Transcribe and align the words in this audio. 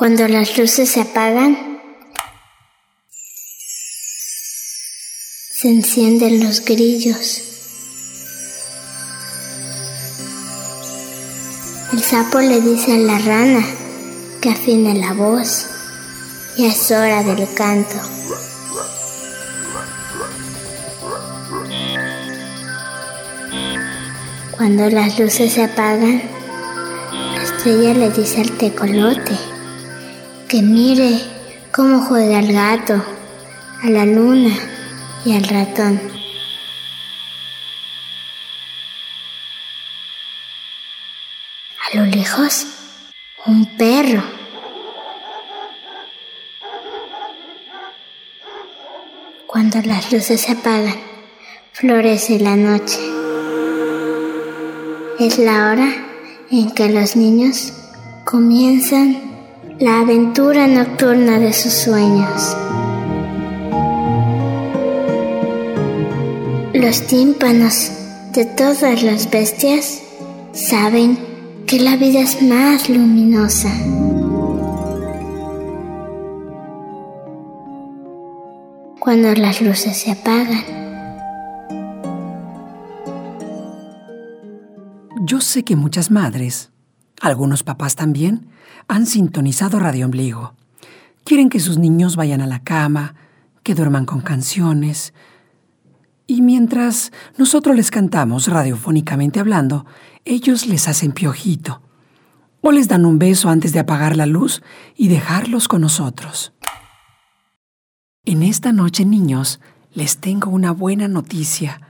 Cuando 0.00 0.26
las 0.28 0.56
luces 0.56 0.88
se 0.88 1.02
apagan, 1.02 1.78
se 5.52 5.68
encienden 5.68 6.42
los 6.42 6.64
grillos. 6.64 7.42
El 11.92 12.02
sapo 12.02 12.40
le 12.40 12.62
dice 12.62 12.94
a 12.94 12.96
la 12.96 13.18
rana 13.18 13.62
que 14.40 14.48
afine 14.48 14.94
la 14.94 15.12
voz 15.12 15.66
y 16.56 16.64
es 16.64 16.90
hora 16.90 17.22
del 17.22 17.46
canto. 17.52 17.96
Cuando 24.52 24.88
las 24.88 25.18
luces 25.18 25.52
se 25.52 25.64
apagan, 25.64 26.22
la 27.34 27.42
estrella 27.42 27.92
le 27.92 28.10
dice 28.12 28.40
al 28.40 28.50
tecolote 28.52 29.19
que 30.50 30.62
mire 30.62 31.20
cómo 31.72 32.00
juega 32.00 32.40
el 32.40 32.52
gato, 32.52 32.94
a 33.84 33.88
la 33.88 34.04
luna 34.04 34.52
y 35.24 35.36
al 35.36 35.44
ratón. 35.44 36.00
A 41.78 41.96
lo 41.96 42.04
lejos, 42.06 42.66
un 43.46 43.76
perro. 43.76 44.24
Cuando 49.46 49.80
las 49.82 50.12
luces 50.12 50.40
se 50.40 50.50
apagan, 50.50 51.00
florece 51.70 52.40
la 52.40 52.56
noche. 52.56 52.98
Es 55.20 55.38
la 55.38 55.70
hora 55.70 55.94
en 56.50 56.72
que 56.72 56.88
los 56.88 57.14
niños 57.14 57.72
comienzan 58.24 59.29
la 59.80 60.00
aventura 60.00 60.66
nocturna 60.66 61.38
de 61.38 61.54
sus 61.54 61.72
sueños. 61.72 62.54
Los 66.74 67.06
tímpanos 67.06 67.90
de 68.34 68.44
todas 68.44 69.02
las 69.02 69.30
bestias 69.30 70.02
saben 70.52 71.18
que 71.66 71.80
la 71.80 71.96
vida 71.96 72.20
es 72.20 72.42
más 72.42 72.90
luminosa. 72.90 73.70
Cuando 78.98 79.34
las 79.34 79.62
luces 79.62 79.96
se 79.96 80.10
apagan. 80.10 80.62
Yo 85.22 85.40
sé 85.40 85.64
que 85.64 85.74
muchas 85.74 86.10
madres, 86.10 86.69
algunos 87.20 87.62
papás 87.62 87.94
también, 87.96 88.48
han 88.88 89.06
sintonizado 89.06 89.78
Radio 89.78 90.06
Ombligo. 90.06 90.54
Quieren 91.24 91.50
que 91.50 91.60
sus 91.60 91.78
niños 91.78 92.16
vayan 92.16 92.40
a 92.40 92.46
la 92.46 92.62
cama, 92.62 93.14
que 93.62 93.74
duerman 93.74 94.06
con 94.06 94.20
canciones, 94.20 95.12
y 96.30 96.42
mientras 96.42 97.10
nosotros 97.38 97.74
les 97.74 97.90
cantamos 97.90 98.46
radiofónicamente 98.46 99.40
hablando, 99.40 99.84
ellos 100.24 100.68
les 100.68 100.86
hacen 100.86 101.10
piojito. 101.10 101.82
O 102.60 102.70
les 102.70 102.86
dan 102.86 103.04
un 103.04 103.18
beso 103.18 103.48
antes 103.48 103.72
de 103.72 103.80
apagar 103.80 104.16
la 104.16 104.26
luz 104.26 104.62
y 104.96 105.08
dejarlos 105.08 105.66
con 105.66 105.80
nosotros. 105.80 106.52
En 108.24 108.44
esta 108.44 108.70
noche, 108.70 109.04
niños, 109.04 109.58
les 109.92 110.18
tengo 110.18 110.50
una 110.50 110.70
buena 110.70 111.08
noticia. 111.08 111.80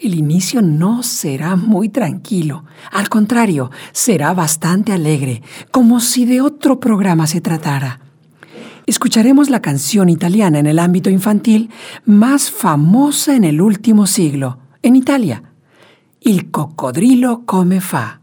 El 0.00 0.14
inicio 0.14 0.62
no 0.62 1.02
será 1.02 1.56
muy 1.56 1.90
tranquilo. 1.90 2.64
Al 2.90 3.08
contrario, 3.08 3.70
será 3.92 4.32
bastante 4.32 4.92
alegre, 4.92 5.42
como 5.70 6.00
si 6.00 6.24
de 6.24 6.40
otro 6.40 6.80
programa 6.80 7.26
se 7.26 7.40
tratara 7.40 8.00
escucharemos 8.90 9.50
la 9.50 9.62
canción 9.62 10.08
italiana 10.08 10.58
en 10.58 10.66
el 10.66 10.80
ámbito 10.80 11.10
infantil 11.10 11.70
más 12.04 12.50
famosa 12.50 13.36
en 13.36 13.44
el 13.44 13.60
último 13.60 14.06
siglo, 14.06 14.58
en 14.82 14.96
Italia. 14.96 15.44
Il 16.20 16.50
coccodrillo 16.50 17.44
come 17.46 17.80
fa. 17.80 18.19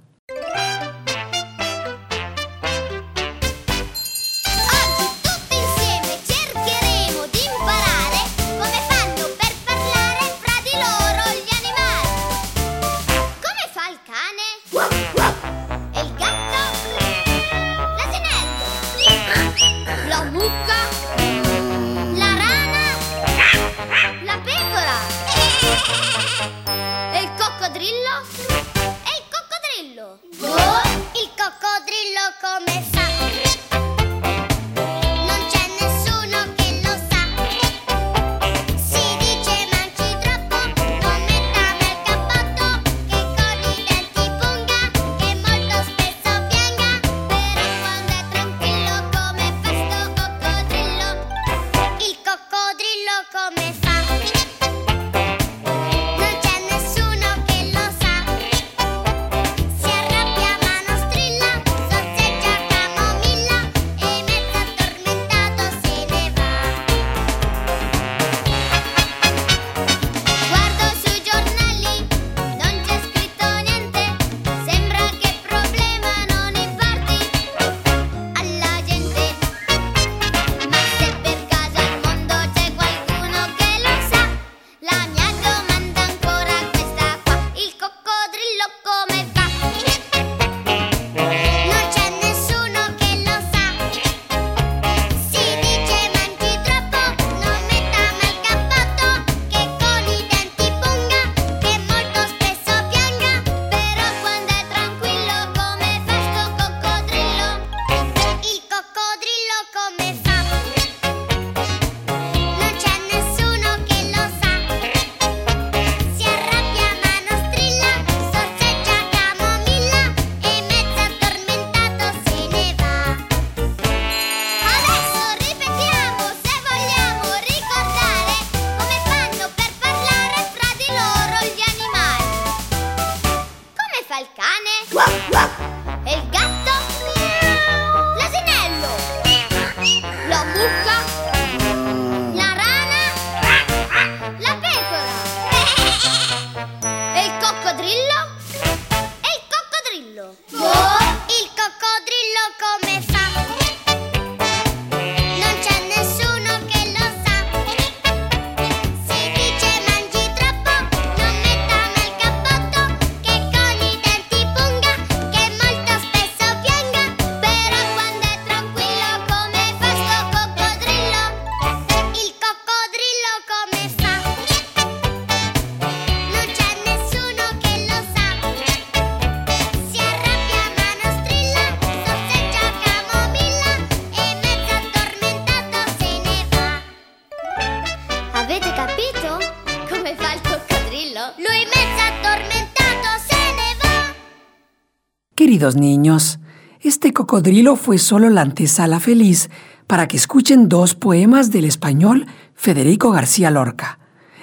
Queridos 195.47 195.77
niños, 195.77 196.39
este 196.81 197.13
cocodrilo 197.13 197.77
fue 197.77 197.99
solo 197.99 198.29
la 198.29 198.41
antesala 198.41 198.99
feliz 198.99 199.49
para 199.87 200.05
que 200.05 200.17
escuchen 200.17 200.67
dos 200.67 200.93
poemas 200.93 201.51
del 201.51 201.63
español 201.63 202.25
Federico 202.53 203.11
García 203.11 203.49
Lorca. 203.49 203.97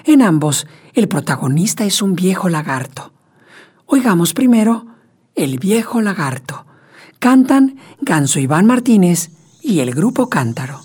En 0.07 0.23
ambos, 0.23 0.67
el 0.95 1.09
protagonista 1.09 1.85
es 1.85 2.01
un 2.01 2.15
viejo 2.15 2.49
lagarto. 2.49 3.13
Oigamos 3.85 4.33
primero 4.33 4.87
El 5.35 5.59
viejo 5.59 6.01
lagarto. 6.01 6.65
Cantan 7.19 7.77
Ganso 8.01 8.41
Iván 8.41 8.65
Martínez 8.65 9.31
y 9.61 9.81
el 9.81 9.95
grupo 9.95 10.31
Cántaro. 10.31 10.81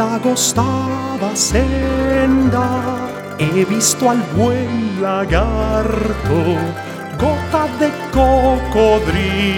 En 0.00 0.06
la 0.06 0.14
agostada 0.14 1.36
senda 1.36 2.66
he 3.38 3.66
visto 3.66 4.08
al 4.08 4.22
buen 4.34 5.02
lagarto, 5.02 6.56
gota 7.18 7.68
de 7.78 7.90
cocodrilo, 8.10 9.54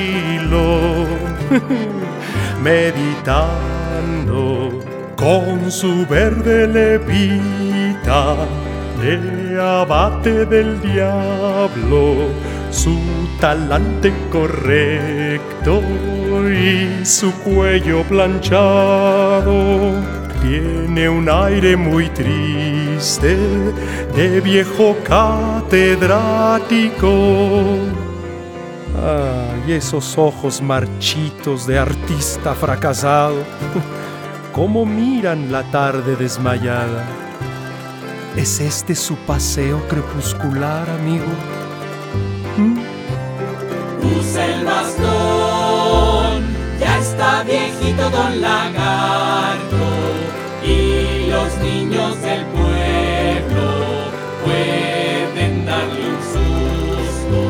meditando 2.61 4.44
con 5.15 5.71
su 5.71 6.05
verde 6.06 6.67
levita, 6.67 8.35
le 9.00 9.61
abate 9.61 10.44
del 10.44 10.81
diablo 10.81 12.31
su 12.73 12.99
talante 13.39 14.12
correcto 14.33 15.83
y 16.50 17.05
su 17.05 17.33
cuello 17.44 18.03
planchado. 18.09 19.53
Tiene 20.43 21.09
un 21.09 21.29
aire 21.29 21.77
muy 21.77 22.09
triste 22.09 23.37
de 24.17 24.41
viejo 24.41 24.97
catedrático. 25.05 27.77
Ay, 29.00 29.75
esos 29.75 30.19
ojos 30.19 30.61
marchitos 30.61 31.69
de 31.69 31.79
artista 31.79 32.56
fracasado, 32.56 33.44
cómo 34.53 34.85
miran 34.85 35.53
la 35.53 35.62
tarde 35.71 36.17
desmayada. 36.17 37.05
¿Es 38.35 38.59
este 38.59 38.97
su 38.97 39.15
paseo 39.19 39.87
crepuscular, 39.87 40.91
amigo? 40.91 41.27
Usa 44.19 44.47
el 44.47 44.65
bastón, 44.65 46.43
ya 46.81 46.99
está 46.99 47.44
viejito 47.44 48.11
don 48.11 48.41
lagarto 48.41 50.02
los 51.32 51.56
niños 51.58 52.20
del 52.20 52.44
pueblo 52.46 53.67
pueden 54.44 55.64
darle 55.64 56.02
un 56.14 56.20
susto. 56.34 57.40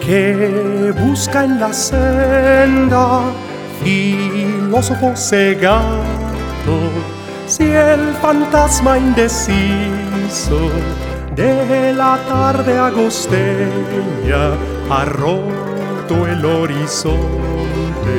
Que 0.00 0.94
busca 0.96 1.44
en 1.44 1.58
la 1.58 1.72
senda, 1.72 3.22
filósofo 3.82 5.16
cegato, 5.16 6.76
si 7.46 7.64
el 7.64 8.14
fantasma 8.22 8.96
indeciso 8.98 10.60
de 11.34 11.92
la 11.92 12.16
tarde 12.28 12.78
agosteña 12.78 14.42
ha 14.88 15.04
roto 15.04 16.26
el 16.28 16.44
horizonte. 16.44 18.18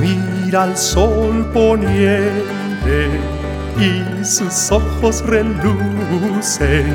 Mira 0.00 0.64
al 0.64 0.76
sol 0.76 1.48
poniente 1.52 3.39
y 3.78 4.24
sus 4.24 4.70
ojos 4.72 5.22
relucen. 5.26 6.94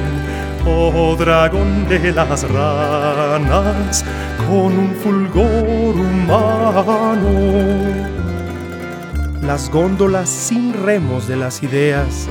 Oh 0.66 1.16
dragón 1.16 1.88
de 1.88 2.12
las 2.12 2.50
ranas, 2.50 4.04
con 4.48 4.77
un 4.77 4.95
fulgor 5.04 5.95
humano. 5.95 7.30
Las 9.44 9.69
góndolas 9.69 10.27
sin 10.27 10.74
remos 10.74 11.27
de 11.27 11.36
las 11.36 11.62
ideas 11.62 12.27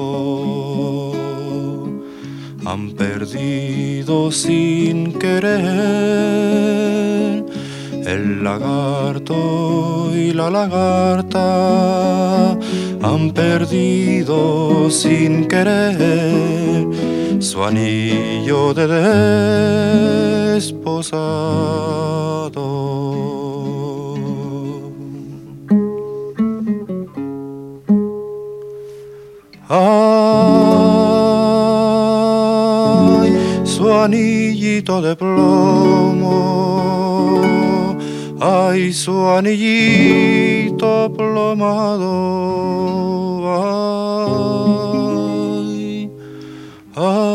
han 2.65 2.91
perdido 2.91 4.33
sin 4.33 5.13
querer 5.13 6.25
el 8.05 8.43
lagarto 8.43 10.11
y 10.13 10.31
la 10.31 10.49
lagarta 10.51 11.41
han 13.01 13.31
perdido 13.31 14.89
sin 14.91 15.47
querer 15.47 16.85
su 17.39 17.63
anillo 17.63 18.73
de 18.73 18.87
desposado. 20.53 20.95
Ay, 29.67 30.45
su 33.63 33.91
anillito 33.91 35.01
de 35.01 35.15
plomo 35.15 36.35
ay, 38.39 38.91
su 38.93 39.27
anillito 39.27 41.11
plomado, 41.15 42.11
ay, 45.47 46.09
ay, 46.95 47.31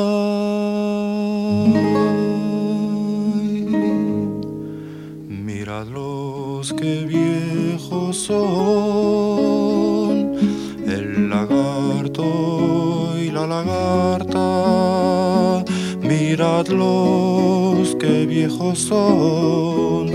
míralos 5.28 6.72
que 6.74 7.06
viejos 7.06 8.16
son, 8.16 8.40
el 10.86 11.30
lagarto 11.30 13.14
y 13.18 13.30
la 13.30 13.46
lagarta, 13.46 14.38
miradlos 16.02 17.96
que 17.98 18.26
viejos 18.26 18.78
son 18.78 20.09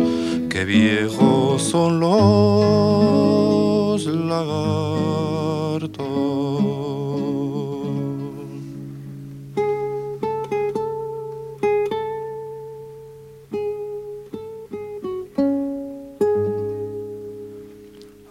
qué 0.55 0.63
viejos 0.63 1.63
son 1.63 1.99
los 1.99 4.05
lagartos. 4.05 5.99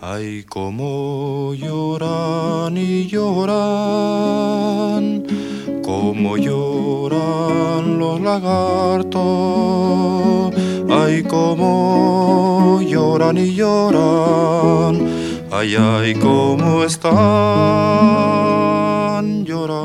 Ay, 0.00 0.44
cómo 0.48 1.52
lloran 1.52 2.78
y 2.78 3.06
lloran, 3.06 5.26
cómo 5.82 6.38
lloran 6.38 7.98
los 7.98 8.18
lagartos. 8.18 10.33
Ay, 11.04 11.22
cómo 11.22 12.80
lloran 12.80 13.36
y 13.36 13.54
lloran, 13.54 15.06
ay, 15.52 15.76
ay, 15.76 16.14
cómo 16.14 16.82
están 16.82 17.04
llorando. 19.44 19.84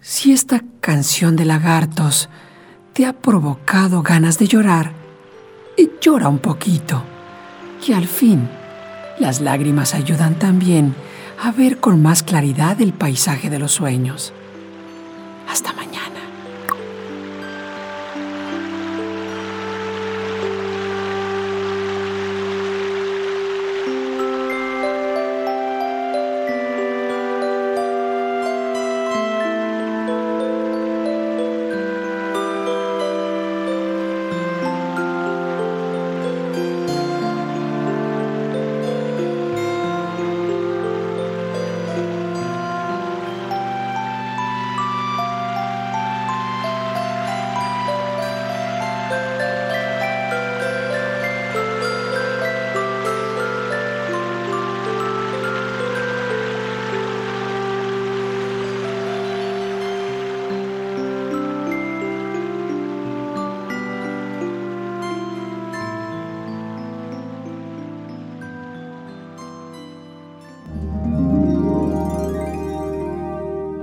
Si 0.00 0.32
esta 0.32 0.64
canción 0.80 1.36
de 1.36 1.44
lagartos 1.44 2.28
te 2.92 3.06
ha 3.06 3.12
provocado 3.12 4.02
ganas 4.02 4.38
de 4.38 4.46
llorar, 4.46 4.92
y 5.76 5.90
llora 6.00 6.28
un 6.28 6.38
poquito, 6.38 7.02
que 7.84 7.94
al 7.94 8.06
fin 8.06 8.48
las 9.18 9.40
lágrimas 9.40 9.94
ayudan 9.94 10.38
también 10.38 10.94
a 11.42 11.52
ver 11.52 11.78
con 11.78 12.02
más 12.02 12.22
claridad 12.22 12.80
el 12.80 12.92
paisaje 12.92 13.50
de 13.50 13.58
los 13.58 13.72
sueños. 13.72 14.32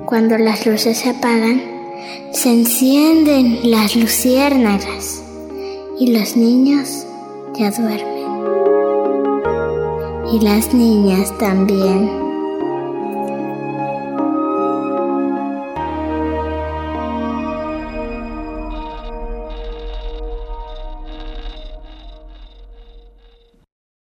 Cuando 0.09 0.39
las 0.39 0.65
luces 0.65 0.97
se 0.97 1.11
apagan, 1.11 1.61
se 2.31 2.49
encienden 2.49 3.59
las 3.69 3.95
luciérnagas 3.95 5.21
y 5.99 6.07
los 6.11 6.35
niños 6.35 7.05
ya 7.53 7.69
duermen. 7.69 8.25
Y 10.33 10.39
las 10.39 10.73
niñas 10.73 11.31
también. 11.37 12.28